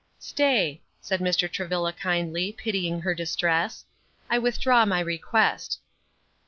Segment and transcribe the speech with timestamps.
[0.17, 1.47] "Stay," said Mr.
[1.47, 3.85] Travilla kindly, pitying her distress,
[4.31, 5.79] "I withdraw my request."